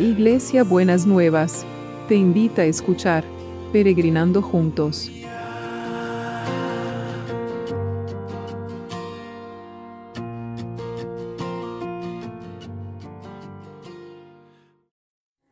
Iglesia 0.00 0.64
Buenas 0.64 1.04
Nuevas, 1.04 1.66
te 2.08 2.14
invita 2.14 2.62
a 2.62 2.64
escuchar 2.64 3.22
Peregrinando 3.70 4.40
Juntos. 4.40 5.10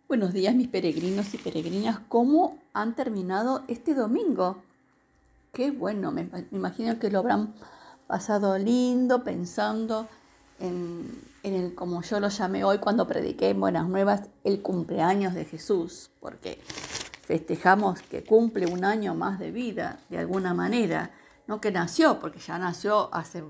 Buenos 0.09 0.33
días 0.33 0.55
mis 0.55 0.69
peregrinos 0.69 1.35
y 1.35 1.37
peregrinas, 1.37 1.99
¿cómo 2.09 2.57
han 2.73 2.97
terminado 2.97 3.65
este 3.69 3.93
domingo? 3.93 4.63
Qué 5.53 5.73
bueno, 5.73 6.11
me, 6.11 6.27
imagino 6.53 6.99
que 6.99 7.11
lo 7.11 7.19
habrán 7.19 7.53
pasado 8.07 8.57
lindo 8.57 9.25
pensando 9.25 10.09
en, 10.59 11.28
como 11.75 12.03
yo 12.03 12.21
lo 12.21 12.29
llamé 12.29 12.65
hoy 12.65 12.79
cuando 12.79 13.07
prediqué 13.07 13.51
en 13.51 13.61
Buenas 13.61 13.89
Nuevas, 13.89 14.29
el 14.45 14.63
cumpleaños 14.63 15.35
de 15.35 15.45
Jesús, 15.45 16.11
porque 16.21 16.61
festejamos 17.23 18.01
que 18.03 18.25
cumple 18.25 18.67
un 18.67 18.85
año 18.85 19.15
más 19.15 19.39
de 19.39 19.51
vida, 19.51 20.01
de 20.09 20.19
alguna 20.19 20.55
manera, 20.55 21.11
no 21.47 21.61
que 21.61 21.71
nació, 21.71 22.19
porque 22.19 22.39
ya 22.39 22.59
nació 22.59 23.15
hace 23.15 23.45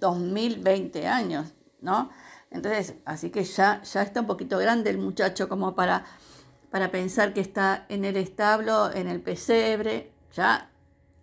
2020 0.00 1.06
años, 1.06 1.52
¿no? 1.80 2.10
Entonces, 2.50 2.94
así 3.04 3.30
que 3.30 3.44
ya, 3.44 3.82
ya 3.82 4.02
está 4.02 4.20
un 4.20 4.26
poquito 4.26 4.58
grande 4.58 4.90
el 4.90 4.98
muchacho 4.98 5.48
como 5.48 5.74
para, 5.74 6.04
para 6.70 6.90
pensar 6.90 7.34
que 7.34 7.40
está 7.40 7.86
en 7.88 8.04
el 8.04 8.16
establo, 8.16 8.92
en 8.92 9.08
el 9.08 9.20
pesebre, 9.20 10.12
ya 10.34 10.70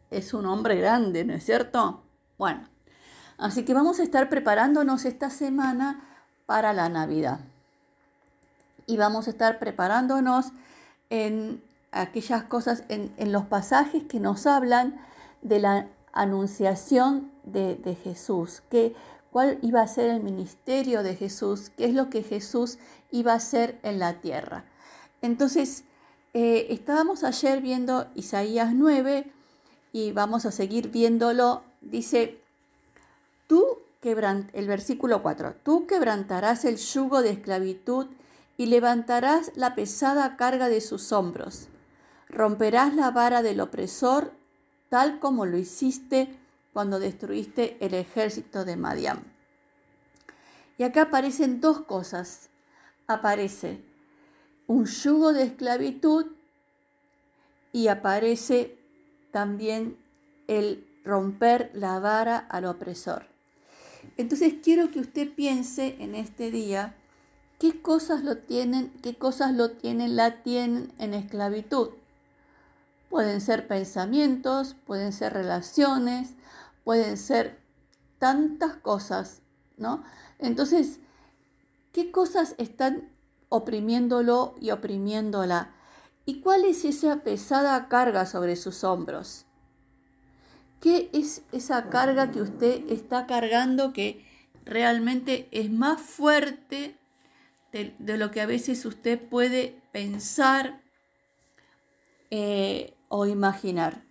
es 0.09 0.34
un 0.34 0.45
hombre 0.45 0.76
grande, 0.76 1.23
¿no 1.23 1.34
es 1.34 1.45
cierto? 1.45 2.03
Bueno, 2.38 2.67
Así 3.41 3.65
que 3.65 3.73
vamos 3.73 3.99
a 3.99 4.03
estar 4.03 4.29
preparándonos 4.29 5.03
esta 5.03 5.31
semana 5.31 5.99
para 6.45 6.73
la 6.73 6.89
Navidad. 6.89 7.39
Y 8.85 8.98
vamos 8.98 9.25
a 9.25 9.31
estar 9.31 9.57
preparándonos 9.57 10.51
en 11.09 11.59
aquellas 11.91 12.43
cosas, 12.43 12.83
en, 12.87 13.31
los 13.31 13.45
pasajes 13.45 14.03
que 14.03 14.20
nos 14.20 14.45
hablan 14.45 15.01
de 15.41 15.59
la 15.59 15.87
anunciación 16.13 17.31
de, 17.43 17.98
Jesús, 18.03 18.61
que, 18.70 18.93
cuál 19.31 19.57
iba 19.63 19.81
a 19.81 19.87
ser 19.87 20.11
el 20.11 20.21
ministerio 20.21 21.01
de 21.01 21.15
Jesús, 21.15 21.71
qué 21.76 21.85
es 21.85 21.95
lo 21.95 22.11
que 22.11 22.21
Jesús 22.21 22.77
iba 23.09 23.33
a 23.33 23.37
hacer 23.37 23.79
en 23.81 23.98
la 23.98 24.21
tierra. 24.21 24.65
Entonces, 25.23 25.83
eh, 26.35 26.67
estábamos 26.70 27.23
ayer 27.23 27.59
viendo 27.59 28.05
Isaías 28.13 28.73
9 28.76 29.31
y 29.93 30.11
vamos 30.11 30.45
a 30.45 30.51
seguir 30.51 30.91
viéndolo. 30.91 31.63
Dice, 31.81 32.40
Tú 33.52 33.80
el 34.02 34.66
versículo 34.66 35.21
4, 35.21 35.55
tú 35.62 35.85
quebrantarás 35.85 36.63
el 36.63 36.77
yugo 36.77 37.21
de 37.21 37.32
esclavitud 37.32 38.07
y 38.55 38.68
levantarás 38.68 39.52
la 39.55 39.76
pesada 39.76 40.38
carga 40.38 40.70
de 40.70 40.80
sus 40.80 41.12
hombros. 41.12 41.68
Romperás 42.29 42.96
la 42.96 43.12
vara 43.12 43.41
del 43.41 43.60
opresor, 43.60 44.32
tal 44.88 45.20
como 45.20 45.46
lo 45.46 45.57
hiciste 45.57 46.34
cuando 46.72 46.98
destruiste 46.98 47.76
el 47.82 47.94
ejército 47.94 48.63
de 48.63 48.77
Madián. 48.77 49.22
Y 50.77 50.84
acá 50.84 51.02
aparecen 51.02 51.60
dos 51.60 51.82
cosas. 51.82 52.48
Aparece 53.05 53.82
un 54.66 54.85
yugo 54.85 55.34
de 55.34 55.44
esclavitud 55.44 56.27
y 57.74 57.90
aparece 57.90 58.77
también 59.34 59.98
el 60.48 60.88
romper 61.04 61.70
la 61.74 61.99
vara 61.99 62.38
al 62.38 62.63
opresor. 62.63 63.30
Entonces 64.18 64.56
quiero 64.63 64.90
que 64.91 65.00
usted 65.00 65.34
piense 65.34 65.96
en 66.00 66.16
este 66.16 66.52
día 66.52 66.96
qué 67.59 67.81
cosas 67.81 68.24
lo 68.24 68.38
tienen, 68.38 68.91
qué 69.02 69.16
cosas 69.16 69.53
lo 69.53 69.72
tienen, 69.72 70.16
la 70.16 70.41
tienen 70.44 70.94
en 70.97 71.13
esclavitud. 71.13 71.89
Pueden 73.09 73.41
ser 73.41 73.67
pensamientos, 73.67 74.75
pueden 74.85 75.13
ser 75.13 75.34
relaciones, 75.34 76.34
pueden 76.84 77.17
ser 77.17 77.59
tantas 78.19 78.75
cosas, 78.75 79.41
¿no? 79.78 80.03
Entonces, 80.40 81.00
¿qué 81.91 82.11
cosas 82.11 82.56
están 82.57 83.09
oprimiéndolo 83.50 84.56
y 84.61 84.72
oprimiéndola? 84.72 85.75
¿Y 86.25 86.41
cuál 86.41 86.66
es 86.66 86.85
esa 86.85 87.17
pesada 87.23 87.90
carga 87.90 88.25
sobre 88.25 88.56
sus 88.56 88.84
hombros? 88.84 89.45
¿Qué 90.81 91.11
es 91.13 91.43
esa 91.51 91.91
carga 91.91 92.31
que 92.31 92.41
usted 92.41 92.89
está 92.89 93.27
cargando 93.27 93.93
que 93.93 94.25
realmente 94.65 95.47
es 95.51 95.69
más 95.71 96.01
fuerte 96.01 96.97
de, 97.71 98.17
lo 98.17 98.31
que 98.31 98.41
a 98.41 98.47
veces 98.47 98.83
usted 98.85 99.19
puede 99.29 99.79
pensar 99.91 100.81
eh, 102.31 102.95
o 103.09 103.27
imaginar? 103.27 104.03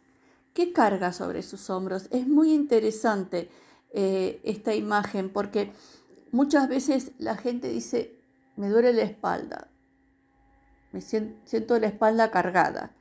¿Qué 0.55 0.73
carga 0.73 1.13
sobre 1.13 1.43
sus 1.43 1.69
hombros? 1.71 2.07
Es 2.13 2.29
muy 2.29 2.53
interesante 2.55 3.51
eh, 3.93 4.41
esta 4.45 4.73
imagen 4.73 5.29
porque 5.29 5.73
muchas 6.31 6.69
veces 6.69 7.11
la 7.19 7.37
gente 7.37 7.69
dice, 7.69 8.17
me 8.55 8.69
duele 8.69 8.93
la 8.93 9.03
espalda, 9.03 9.67
me 10.93 11.01
siento 11.01 11.81
la 11.81 11.89
espalda 11.89 12.31
cargada. 12.31 12.95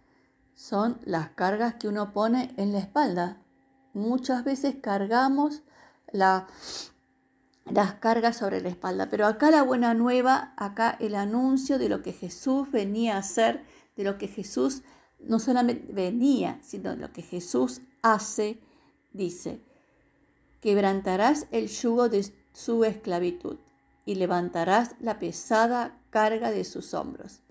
Son 0.56 1.00
las 1.06 1.30
cargas 1.30 1.76
que 1.76 1.88
uno 1.88 2.14
pone 2.14 2.52
en 2.58 2.74
la 2.74 2.80
espalda 2.80 3.39
muchas 3.94 4.44
veces 4.44 4.76
cargamos 4.82 5.64
las 6.12 6.46
cargas 8.00 8.38
sobre 8.38 8.62
la 8.62 8.70
espalda. 8.70 9.10
Pero 9.10 9.28
acá 9.28 9.52
la 9.52 9.64
buena 9.64 9.94
nueva, 9.94 10.54
acá 10.58 10.96
el 11.00 11.16
anuncio 11.16 11.80
de 11.80 11.90
lo 11.90 12.02
que 12.02 12.14
Jesús 12.14 12.72
venía 12.72 13.16
a 13.16 13.20
hacer, 13.20 13.64
de 13.96 14.04
lo 14.04 14.18
que 14.18 14.28
Jesús 14.28 14.84
no 15.20 15.40
solamente 15.40 15.92
venía, 15.92 16.60
sino 16.64 16.92
de 16.92 16.98
lo 16.98 17.12
que 17.12 17.22
Jesús 17.22 17.82
hace, 18.02 18.60
dice, 19.12 19.62
quebrantarás 20.62 21.48
el 21.52 21.68
yugo 21.68 22.10
de 22.10 22.34
su 22.54 22.86
esclavitud 22.86 23.58
y 24.06 24.16
levantarás 24.16 24.96
la 25.00 25.20
pesada 25.20 26.00
carga 26.10 26.52
de 26.52 26.64
sus 26.64 26.94
hombros. 26.94 27.42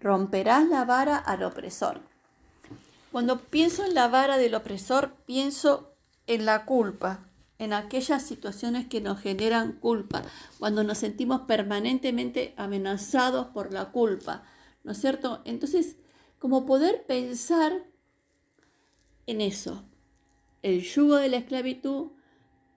Romperás 0.00 0.66
la 0.68 0.84
vara 0.84 1.16
al 1.16 1.42
opresor. 1.42 2.07
Cuando 3.12 3.38
pienso 3.38 3.84
en 3.84 3.94
la 3.94 4.08
vara 4.08 4.36
del 4.36 4.54
opresor, 4.54 5.14
pienso 5.26 5.94
en 6.26 6.44
la 6.44 6.64
culpa, 6.64 7.28
en 7.58 7.72
aquellas 7.72 8.22
situaciones 8.22 8.86
que 8.86 9.00
nos 9.00 9.20
generan 9.20 9.72
culpa, 9.72 10.22
cuando 10.58 10.84
nos 10.84 10.98
sentimos 10.98 11.42
permanentemente 11.42 12.54
amenazados 12.56 13.48
por 13.48 13.72
la 13.72 13.90
culpa, 13.90 14.44
¿no 14.84 14.92
es 14.92 15.00
cierto? 15.00 15.42
Entonces, 15.44 15.96
como 16.38 16.66
poder 16.66 17.04
pensar 17.06 17.84
en 19.26 19.40
eso, 19.40 19.84
el 20.62 20.82
yugo 20.82 21.16
de 21.16 21.28
la 21.28 21.38
esclavitud, 21.38 22.12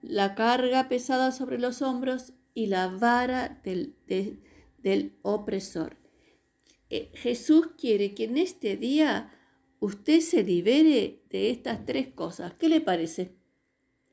la 0.00 0.34
carga 0.34 0.88
pesada 0.88 1.30
sobre 1.30 1.58
los 1.58 1.80
hombros 1.82 2.32
y 2.54 2.66
la 2.66 2.88
vara 2.88 3.60
del, 3.64 3.94
del 4.78 5.16
opresor. 5.22 5.96
Eh, 6.90 7.10
Jesús 7.14 7.68
quiere 7.78 8.14
que 8.14 8.24
en 8.24 8.36
este 8.36 8.76
día 8.76 9.32
usted 9.82 10.20
se 10.20 10.44
libere 10.44 11.24
de 11.28 11.50
estas 11.50 11.84
tres 11.84 12.06
cosas. 12.06 12.54
¿Qué 12.54 12.68
le 12.68 12.80
parece? 12.80 13.34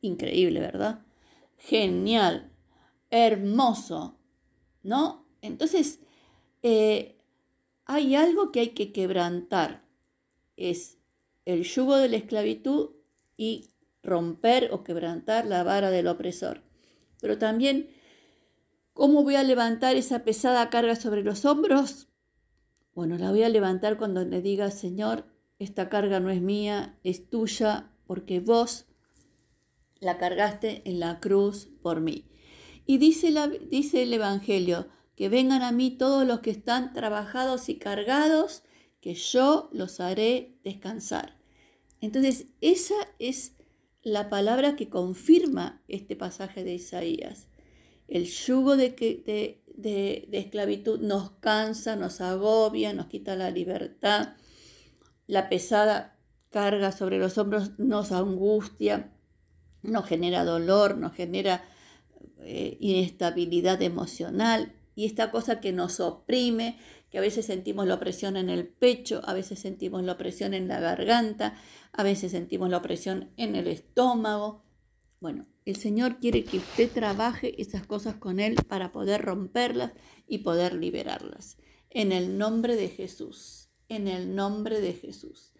Increíble, 0.02 0.59
¿verdad? 0.62 1.06
Genial, 1.57 2.52
hermoso, 3.12 4.18
¿no? 4.81 5.28
Entonces, 5.44 6.00
eh, 6.63 7.19
hay 7.85 8.16
algo 8.16 8.52
que 8.52 8.62
hay 8.62 8.69
que 8.69 8.91
quebrantar. 8.91 9.85
Es 10.58 10.97
el 11.46 11.63
yugo 11.63 11.97
de 11.97 12.09
la 12.09 12.18
esclavitud 12.18 12.90
y 13.38 13.69
romper 14.02 14.69
o 14.72 14.84
quebrantar 14.84 15.46
la 15.46 15.62
vara 15.63 15.91
del 15.91 16.08
opresor. 16.08 16.64
Pero 17.22 17.38
también, 17.38 17.91
¿cómo 18.94 19.22
voy 19.22 19.35
a 19.35 19.44
levantar 19.44 19.97
esa 19.97 20.23
pesada 20.23 20.72
carga 20.72 20.96
sobre 20.96 21.23
los 21.23 21.46
hombros? 21.46 22.08
Bueno, 22.96 23.20
la 23.20 23.29
voy 23.29 23.44
a 23.44 23.49
levantar 23.49 23.99
cuando 23.99 24.26
le 24.26 24.41
diga, 24.41 24.72
Señor, 24.72 25.26
esta 25.59 25.90
carga 25.90 26.22
no 26.22 26.29
es 26.29 26.41
mía, 26.41 26.97
es 27.03 27.29
tuya, 27.29 27.91
porque 28.08 28.40
vos 28.40 28.85
la 30.00 30.17
cargaste 30.17 30.82
en 30.85 31.02
la 31.02 31.20
cruz 31.20 31.70
por 31.82 32.00
mí. 32.00 32.26
Y 32.85 32.97
dice, 32.97 33.34
dice 33.70 34.03
el 34.03 34.14
Evangelio, 34.14 34.88
que 35.16 35.28
vengan 35.28 35.61
a 35.61 35.73
mí 35.73 35.91
todos 35.91 36.26
los 36.26 36.40
que 36.40 36.52
están 36.52 36.94
trabajados 36.94 37.67
y 37.67 37.76
cargados, 37.76 38.64
que 39.02 39.14
yo 39.14 39.70
los 39.73 40.00
haré 40.00 40.58
descansar. 40.64 41.38
Entonces, 42.00 42.47
esa 42.61 42.96
es 43.20 43.58
la 44.02 44.29
palabra 44.29 44.78
que 44.78 44.88
confirma 44.88 45.84
este 45.90 46.16
pasaje 46.16 46.64
de 46.64 46.76
Isaías. 46.76 47.47
El 48.08 48.26
yugo 48.26 48.78
de 48.78 49.61
esclavitud 50.32 51.02
nos 51.02 51.32
cansa, 51.32 51.97
nos 51.97 52.22
agobia, 52.22 52.94
nos 52.94 53.08
quita 53.08 53.35
la 53.35 53.52
libertad 53.52 54.35
la 55.29 55.47
pesada 55.47 56.17
carga 56.49 56.91
sobre 56.91 57.20
los 57.20 57.37
hombros 57.37 57.78
nos 57.78 58.11
angustia, 58.11 59.14
nos 59.84 60.08
genera 60.08 60.43
dolor, 60.43 60.97
nos 60.97 61.14
genera 61.14 61.64
eh, 62.40 62.78
inestabilidad 62.79 63.79
emocional 63.84 64.73
y 64.96 65.05
esta 65.05 65.29
cosa 65.29 65.59
que 65.59 65.72
nos 65.72 65.99
oprime, 65.99 66.79
que 67.11 67.20
a 67.20 67.22
veces 67.22 67.46
sentimos 67.46 67.85
la 67.85 67.93
opresión 67.93 68.37
en 68.37 68.49
el 68.49 68.67
pecho, 68.67 69.22
a 69.23 69.35
veces 69.35 69.59
sentimos 69.59 70.03
la 70.03 70.14
opresión 70.14 70.55
en 70.55 70.67
la 70.67 70.79
garganta, 70.79 71.53
a 71.93 72.02
veces 72.02 72.32
sentimos 72.32 72.72
la 72.72 72.78
opresión 72.78 73.29
en 73.37 73.55
el 73.55 73.67
estómago. 73.67 74.64
Bueno, 75.20 75.46
el 75.66 75.75
Señor 75.75 76.20
quiere 76.20 76.43
que 76.43 76.58
usted 76.58 76.90
trabaje 76.91 77.61
esas 77.61 77.85
cosas 77.85 78.16
con 78.16 78.40
Él 78.40 78.55
para 78.67 78.91
poder 78.91 79.22
romperlas 79.22 79.91
y 80.28 80.40
poder 80.40 80.73
liberarlas. 80.73 81.58
En 81.91 82.11
el 82.14 82.40
nombre 82.40 82.75
de 82.75 82.90
Jesús, 82.90 83.69
en 83.90 84.08
el 84.08 84.36
nombre 84.36 84.80
de 84.80 84.94
Jesús. 84.94 85.53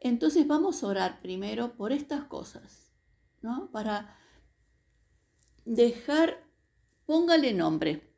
Entonces 0.00 0.46
vamos 0.46 0.82
a 0.82 0.88
orar 0.88 1.20
primero 1.20 1.76
por 1.76 1.92
estas 1.92 2.24
cosas, 2.24 2.92
¿no? 3.42 3.70
Para 3.70 4.18
dejar, 5.64 6.44
póngale 7.06 7.54
nombre. 7.54 8.12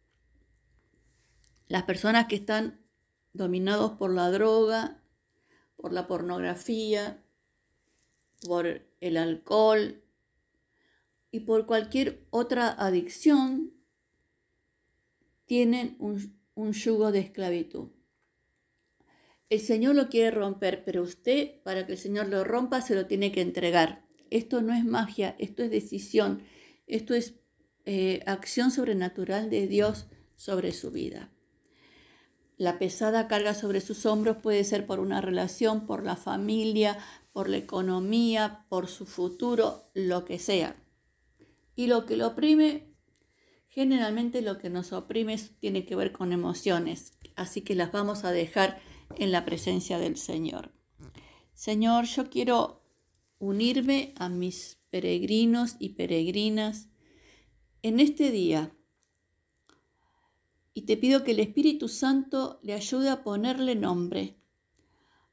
Las 1.69 1.85
personas 1.85 2.27
que 2.27 2.37
están 2.37 2.81
dominados 3.33 3.93
por 3.93 4.13
la 4.13 4.31
droga, 4.31 5.03
por 5.77 5.93
la 5.93 6.07
pornografía, 6.07 7.25
por 8.47 8.87
el 9.01 9.17
alcohol 9.17 10.03
y 11.31 11.41
por 11.41 11.67
cualquier 11.67 12.27
otra 12.31 12.69
adicción, 12.71 13.73
tienen 15.47 15.97
un, 15.99 16.39
un 16.55 16.73
yugo 16.73 17.11
de 17.11 17.21
esclavitud. 17.21 17.91
El 19.53 19.61
Señor 19.61 19.95
lo 19.97 20.09
quiere 20.09 20.31
romper, 20.31 20.83
pero 20.83 21.03
usted, 21.03 21.61
para 21.63 21.85
que 21.85 21.93
el 21.93 21.99
Señor 21.99 22.27
lo 22.29 22.43
rompa, 22.43 22.81
se 22.81 22.95
lo 22.95 23.05
tiene 23.05 23.33
que 23.33 23.43
entregar. 23.43 24.03
Esto 24.31 24.63
no 24.63 24.73
es 24.73 24.83
magia, 24.83 25.37
esto 25.39 25.63
es 25.63 25.71
decisión, 25.71 26.43
esto 26.87 27.13
es 27.13 27.35
eh, 27.85 28.23
acción 28.25 28.71
sobrenatural 28.71 29.51
de 29.51 29.67
Dios 29.67 30.07
sobre 30.37 30.73
su 30.73 30.91
vida. 30.91 31.31
La 32.57 32.79
pesada 32.79 33.29
carga 33.29 33.53
sobre 33.53 33.83
sus 33.83 34.07
hombros 34.07 34.39
puede 34.39 34.65
ser 34.65 34.87
por 34.87 35.01
una 35.01 35.21
relación, 35.21 35.85
por 35.85 36.03
la 36.03 36.17
familia, 36.17 36.97
por 37.35 37.51
la 37.51 37.59
economía, 37.59 38.65
por 38.71 38.89
su 38.89 39.05
futuro, 39.05 39.91
lo 39.93 40.25
que 40.25 40.39
sea. 40.39 40.83
Y 41.77 41.89
lo 41.89 42.07
que 42.07 42.17
lo 42.17 42.29
oprime, 42.29 42.95
generalmente 43.69 44.41
lo 44.41 44.57
que 44.57 44.71
nos 44.71 44.95
oprime 44.95 45.37
tiene 45.61 45.85
que 45.85 45.95
ver 45.95 46.11
con 46.11 46.33
emociones, 46.33 47.19
así 47.37 47.61
que 47.61 47.75
las 47.75 47.93
vamos 47.93 48.25
a 48.25 48.33
dejar 48.33 48.81
en 49.19 49.33
la 49.33 49.45
presencia 49.45 49.99
del 49.99 50.17
Señor. 50.17 50.73
Señor, 51.55 52.07
yo 52.07 52.31
quiero 52.31 52.83
unirme 53.39 54.15
a 54.17 54.29
mis 54.29 54.79
peregrinos 54.91 55.77
y 55.79 55.91
peregrinas 55.91 56.89
en 57.83 58.01
este 58.01 58.31
día 58.31 58.75
y 60.75 60.83
te 60.83 60.97
pido 60.97 61.25
que 61.25 61.33
el 61.33 61.41
Espíritu 61.41 61.89
Santo 61.89 62.59
le 62.63 62.73
ayude 62.73 63.11
a 63.11 63.23
ponerle 63.23 63.75
nombre 63.75 64.39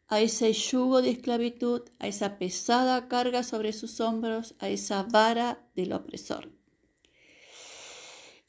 a 0.08 0.20
ese 0.20 0.52
yugo 0.52 1.02
de 1.02 1.12
esclavitud, 1.12 1.84
a 2.00 2.08
esa 2.08 2.40
pesada 2.40 3.08
carga 3.08 3.44
sobre 3.44 3.74
sus 3.74 4.00
hombros, 4.00 4.56
a 4.60 4.68
esa 4.70 5.04
vara 5.04 5.70
del 5.76 5.94
opresor. 5.94 6.52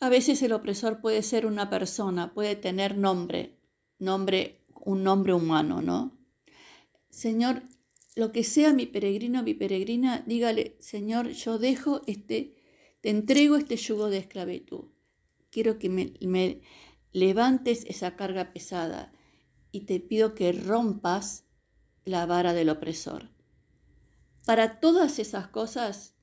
A 0.00 0.08
veces 0.08 0.42
el 0.42 0.52
opresor 0.52 1.02
puede 1.02 1.22
ser 1.22 1.44
una 1.44 1.68
persona, 1.68 2.32
puede 2.32 2.56
tener 2.56 2.96
nombre, 2.96 3.58
nombre 3.98 4.59
un 4.84 5.02
nombre 5.02 5.32
humano, 5.32 5.82
¿no? 5.82 6.18
Señor, 7.10 7.62
lo 8.16 8.32
que 8.32 8.44
sea 8.44 8.72
mi 8.72 8.86
peregrino, 8.86 9.42
mi 9.42 9.54
peregrina, 9.54 10.24
dígale, 10.26 10.76
Señor, 10.80 11.30
yo 11.30 11.58
dejo 11.58 12.02
este, 12.06 12.56
te 13.00 13.10
entrego 13.10 13.56
este 13.56 13.76
yugo 13.76 14.10
de 14.10 14.18
esclavitud. 14.18 14.84
Quiero 15.50 15.78
que 15.78 15.88
me, 15.88 16.14
me 16.20 16.60
levantes 17.12 17.84
esa 17.86 18.16
carga 18.16 18.52
pesada 18.52 19.12
y 19.72 19.82
te 19.82 20.00
pido 20.00 20.34
que 20.34 20.52
rompas 20.52 21.44
la 22.04 22.26
vara 22.26 22.52
del 22.52 22.70
opresor. 22.70 23.30
Para 24.44 24.80
todas 24.80 25.18
esas 25.18 25.48
cosas, 25.48 26.14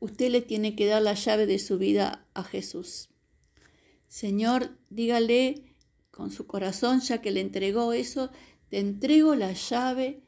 usted 0.00 0.30
le 0.30 0.40
tiene 0.40 0.74
que 0.76 0.86
dar 0.86 1.02
la 1.02 1.14
llave 1.14 1.46
de 1.46 1.58
su 1.58 1.78
vida 1.78 2.26
a 2.34 2.44
Jesús. 2.44 3.10
Señor, 4.06 4.78
dígale 4.88 5.67
con 6.18 6.32
su 6.32 6.48
corazón, 6.48 7.00
ya 7.00 7.22
que 7.22 7.30
le 7.30 7.40
entregó 7.40 7.92
eso, 7.92 8.30
te 8.70 8.80
entrego 8.80 9.36
la 9.36 9.52
llave 9.52 10.24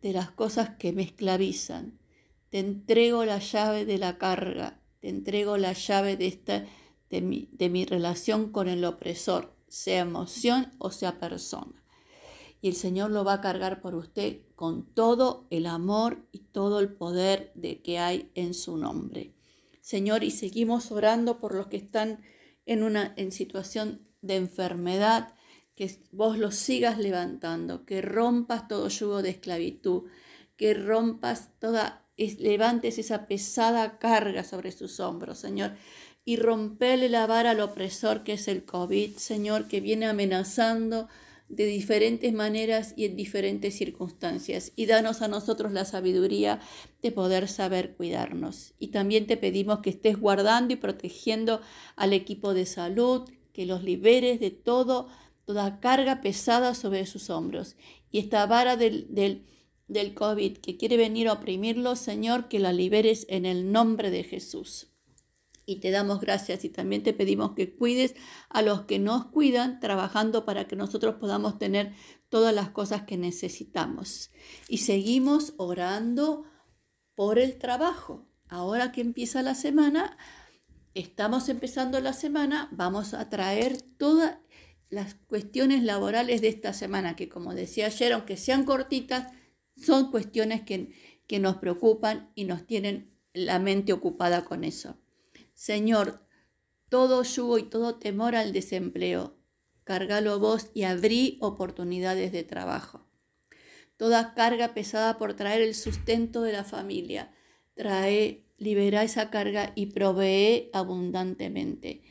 de 0.00 0.14
las 0.14 0.30
cosas 0.30 0.70
que 0.78 0.94
me 0.94 1.02
esclavizan, 1.02 1.98
te 2.48 2.60
entrego 2.60 3.26
la 3.26 3.38
llave 3.38 3.84
de 3.84 3.98
la 3.98 4.16
carga, 4.16 4.80
te 5.00 5.10
entrego 5.10 5.58
la 5.58 5.74
llave 5.74 6.16
de, 6.16 6.28
esta, 6.28 6.64
de, 7.10 7.20
mi, 7.20 7.50
de 7.52 7.68
mi 7.68 7.84
relación 7.84 8.50
con 8.50 8.68
el 8.68 8.86
opresor, 8.86 9.54
sea 9.68 10.00
emoción 10.00 10.72
o 10.78 10.90
sea 10.90 11.20
persona. 11.20 11.84
Y 12.62 12.68
el 12.68 12.74
Señor 12.74 13.10
lo 13.10 13.22
va 13.22 13.34
a 13.34 13.40
cargar 13.42 13.82
por 13.82 13.94
usted 13.96 14.38
con 14.54 14.86
todo 14.94 15.46
el 15.50 15.66
amor 15.66 16.26
y 16.32 16.38
todo 16.38 16.80
el 16.80 16.88
poder 16.88 17.52
de 17.54 17.82
que 17.82 17.98
hay 17.98 18.30
en 18.34 18.54
su 18.54 18.78
nombre. 18.78 19.34
Señor, 19.82 20.24
y 20.24 20.30
seguimos 20.30 20.90
orando 20.90 21.38
por 21.38 21.54
los 21.54 21.66
que 21.66 21.76
están 21.76 22.22
en 22.64 22.82
una 22.82 23.12
en 23.18 23.30
situación 23.30 24.05
de 24.26 24.36
enfermedad, 24.36 25.34
que 25.74 25.90
vos 26.10 26.38
los 26.38 26.54
sigas 26.54 26.98
levantando, 26.98 27.84
que 27.84 28.00
rompas 28.02 28.66
todo 28.66 28.88
yugo 28.88 29.22
de 29.22 29.30
esclavitud, 29.30 30.04
que 30.56 30.74
rompas 30.74 31.50
toda, 31.58 32.06
levantes 32.16 32.98
esa 32.98 33.26
pesada 33.26 33.98
carga 33.98 34.42
sobre 34.42 34.72
sus 34.72 35.00
hombros, 35.00 35.38
Señor, 35.38 35.74
y 36.24 36.36
rompele 36.36 37.08
la 37.08 37.26
vara 37.26 37.50
al 37.50 37.60
opresor 37.60 38.24
que 38.24 38.32
es 38.32 38.48
el 38.48 38.64
COVID, 38.64 39.16
Señor, 39.16 39.68
que 39.68 39.80
viene 39.80 40.06
amenazando 40.06 41.08
de 41.48 41.66
diferentes 41.66 42.32
maneras 42.32 42.94
y 42.96 43.04
en 43.04 43.16
diferentes 43.16 43.76
circunstancias. 43.76 44.72
Y 44.74 44.86
danos 44.86 45.22
a 45.22 45.28
nosotros 45.28 45.72
la 45.72 45.84
sabiduría 45.84 46.60
de 47.02 47.12
poder 47.12 47.48
saber 47.48 47.94
cuidarnos. 47.94 48.74
Y 48.78 48.88
también 48.88 49.26
te 49.26 49.36
pedimos 49.36 49.80
que 49.80 49.90
estés 49.90 50.18
guardando 50.18 50.74
y 50.74 50.76
protegiendo 50.76 51.60
al 51.94 52.12
equipo 52.12 52.54
de 52.54 52.66
salud, 52.66 53.30
que 53.56 53.64
los 53.64 53.82
liberes 53.82 54.38
de 54.38 54.50
todo, 54.50 55.08
toda 55.46 55.80
carga 55.80 56.20
pesada 56.20 56.74
sobre 56.74 57.06
sus 57.06 57.30
hombros. 57.30 57.74
Y 58.10 58.18
esta 58.18 58.44
vara 58.44 58.76
del, 58.76 59.06
del, 59.14 59.46
del 59.88 60.12
COVID 60.12 60.58
que 60.58 60.76
quiere 60.76 60.98
venir 60.98 61.26
a 61.26 61.32
oprimirlos, 61.32 61.98
Señor, 61.98 62.48
que 62.48 62.58
la 62.58 62.74
liberes 62.74 63.24
en 63.30 63.46
el 63.46 63.72
nombre 63.72 64.10
de 64.10 64.24
Jesús. 64.24 64.88
Y 65.64 65.76
te 65.76 65.90
damos 65.90 66.20
gracias 66.20 66.66
y 66.66 66.68
también 66.68 67.02
te 67.02 67.14
pedimos 67.14 67.52
que 67.52 67.74
cuides 67.74 68.14
a 68.50 68.60
los 68.60 68.82
que 68.82 68.98
nos 68.98 69.24
cuidan, 69.24 69.80
trabajando 69.80 70.44
para 70.44 70.68
que 70.68 70.76
nosotros 70.76 71.14
podamos 71.14 71.58
tener 71.58 71.94
todas 72.28 72.54
las 72.54 72.68
cosas 72.68 73.04
que 73.04 73.16
necesitamos. 73.16 74.32
Y 74.68 74.78
seguimos 74.78 75.54
orando 75.56 76.44
por 77.14 77.38
el 77.38 77.56
trabajo. 77.56 78.28
Ahora 78.48 78.92
que 78.92 79.00
empieza 79.00 79.40
la 79.40 79.54
semana, 79.54 80.18
estamos 80.96 81.50
empezando 81.50 82.00
la 82.00 82.14
semana, 82.14 82.68
vamos 82.72 83.12
a 83.12 83.28
traer 83.28 83.82
todas 83.82 84.38
las 84.88 85.14
cuestiones 85.14 85.82
laborales 85.82 86.40
de 86.40 86.48
esta 86.48 86.72
semana, 86.72 87.16
que 87.16 87.28
como 87.28 87.54
decía 87.54 87.86
ayer, 87.86 88.14
aunque 88.14 88.38
sean 88.38 88.64
cortitas, 88.64 89.30
son 89.76 90.10
cuestiones 90.10 90.62
que, 90.62 90.94
que 91.26 91.38
nos 91.38 91.58
preocupan 91.58 92.30
y 92.34 92.44
nos 92.44 92.66
tienen 92.66 93.14
la 93.34 93.58
mente 93.58 93.92
ocupada 93.92 94.44
con 94.44 94.64
eso. 94.64 94.96
Señor, 95.52 96.26
todo 96.88 97.22
yugo 97.22 97.58
y 97.58 97.64
todo 97.64 97.96
temor 97.96 98.34
al 98.34 98.54
desempleo, 98.54 99.36
cargalo 99.84 100.38
vos 100.38 100.70
y 100.72 100.84
abrí 100.84 101.36
oportunidades 101.42 102.32
de 102.32 102.42
trabajo. 102.42 103.06
Toda 103.98 104.32
carga 104.34 104.72
pesada 104.72 105.18
por 105.18 105.34
traer 105.34 105.60
el 105.60 105.74
sustento 105.74 106.40
de 106.40 106.52
la 106.52 106.64
familia, 106.64 107.34
trae 107.74 108.45
libera 108.58 109.02
esa 109.02 109.30
carga 109.30 109.72
y 109.74 109.86
provee 109.86 110.70
abundantemente. 110.72 112.02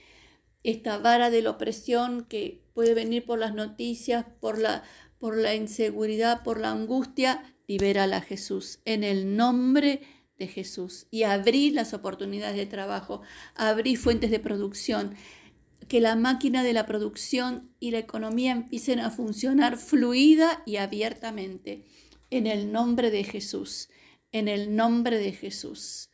Esta 0.63 0.97
vara 0.97 1.29
de 1.29 1.41
la 1.41 1.51
opresión 1.51 2.25
que 2.25 2.63
puede 2.73 2.93
venir 2.93 3.25
por 3.25 3.39
las 3.39 3.53
noticias, 3.53 4.25
por 4.39 4.59
la, 4.59 4.83
por 5.19 5.37
la 5.37 5.55
inseguridad, 5.55 6.43
por 6.43 6.59
la 6.59 6.71
angustia, 6.71 7.55
libérala 7.67 8.21
Jesús 8.21 8.79
en 8.85 9.03
el 9.03 9.35
nombre 9.35 10.01
de 10.37 10.47
Jesús 10.47 11.07
y 11.11 11.23
abrir 11.23 11.73
las 11.73 11.93
oportunidades 11.93 12.57
de 12.57 12.65
trabajo, 12.65 13.21
abrir 13.55 13.97
fuentes 13.97 14.31
de 14.31 14.39
producción, 14.39 15.15
que 15.87 16.01
la 16.01 16.15
máquina 16.15 16.63
de 16.63 16.73
la 16.73 16.85
producción 16.85 17.71
y 17.79 17.91
la 17.91 17.99
economía 17.99 18.51
empiecen 18.51 18.99
a 18.99 19.11
funcionar 19.11 19.77
fluida 19.77 20.63
y 20.65 20.77
abiertamente 20.77 21.85
en 22.31 22.47
el 22.47 22.71
nombre 22.71 23.11
de 23.11 23.23
Jesús, 23.23 23.89
en 24.31 24.47
el 24.47 24.75
nombre 24.75 25.17
de 25.17 25.31
Jesús. 25.31 26.09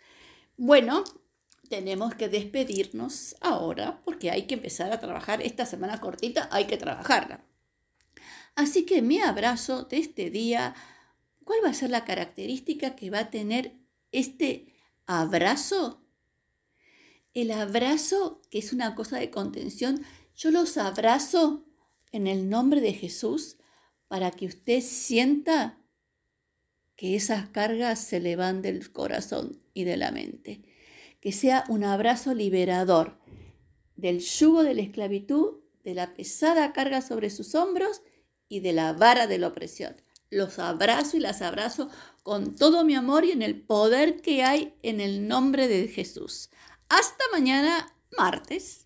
Bueno, 0.64 1.04
tenemos 1.70 2.14
que 2.14 2.30
despedirnos 2.30 3.36
ahora 3.42 4.00
porque 4.06 4.30
hay 4.30 4.46
que 4.46 4.54
empezar 4.54 4.92
a 4.92 5.00
trabajar 5.00 5.42
esta 5.42 5.66
semana 5.66 6.00
cortita, 6.00 6.50
hay 6.52 6.68
que 6.68 6.78
trabajarla. 6.78 7.44
Así 8.54 8.86
que 8.86 9.02
mi 9.02 9.20
abrazo 9.20 9.86
de 9.86 9.98
este 9.98 10.30
día, 10.30 10.76
¿cuál 11.46 11.62
va 11.66 11.70
a 11.70 11.74
ser 11.74 11.90
la 11.90 12.06
característica 12.06 12.96
que 12.96 13.10
va 13.10 13.22
a 13.22 13.30
tener 13.32 13.74
este 14.12 14.76
abrazo? 15.08 16.06
El 17.34 17.50
abrazo, 17.50 18.44
que 18.52 18.60
es 18.60 18.72
una 18.72 18.94
cosa 18.94 19.18
de 19.18 19.32
contención, 19.32 20.06
Yo 20.36 20.52
los 20.52 20.78
abrazo 20.78 21.66
en 22.12 22.28
el 22.28 22.52
nombre 22.52 22.82
de 22.82 22.94
Jesús 22.94 23.58
para 24.08 24.30
que 24.30 24.46
usted 24.46 24.82
sienta 24.82 25.81
que 27.02 27.16
esas 27.16 27.50
cargas 27.50 28.00
se 28.00 28.20
le 28.20 28.36
van 28.36 28.62
del 28.62 28.92
corazón 28.92 29.60
y 29.74 29.86
de 29.86 29.98
la 29.98 30.12
mente. 30.12 30.62
Que 31.20 31.32
sea 31.32 31.64
un 31.68 31.84
abrazo 31.84 32.36
liberador 32.36 33.18
del 33.96 34.20
yugo 34.20 34.62
de 34.62 34.76
la 34.76 34.84
esclavitud, 34.84 35.62
de 35.84 35.96
la 35.96 36.14
pesada 36.14 36.74
carga 36.74 37.02
sobre 37.02 37.32
sus 37.32 37.56
hombros 37.56 38.04
y 38.48 38.60
de 38.60 38.74
la 38.74 38.94
vara 38.94 39.26
de 39.26 39.40
la 39.40 39.48
opresión. 39.48 40.00
Los 40.30 40.60
abrazo 40.60 41.18
y 41.18 41.22
las 41.22 41.42
abrazo 41.42 41.90
con 42.22 42.56
todo 42.56 42.86
mi 42.86 42.94
amor 42.94 43.26
y 43.26 43.32
en 43.32 43.42
el 43.42 43.60
poder 43.60 44.22
que 44.22 44.44
hay 44.44 44.76
en 44.84 45.02
el 45.02 45.28
nombre 45.28 45.68
de 45.68 45.88
Jesús. 45.88 46.52
Hasta 46.88 47.24
mañana, 47.32 47.96
martes. 48.16 48.86